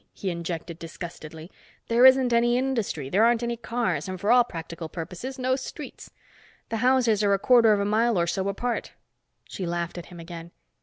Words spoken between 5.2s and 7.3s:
no streets. The houses